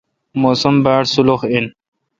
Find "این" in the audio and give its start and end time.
1.51-1.65